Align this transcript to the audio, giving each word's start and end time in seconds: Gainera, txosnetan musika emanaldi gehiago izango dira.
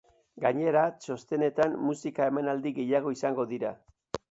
Gainera, 0.45 0.85
txosnetan 1.03 1.77
musika 1.91 2.31
emanaldi 2.33 2.75
gehiago 2.81 3.15
izango 3.19 3.49
dira. 3.55 3.75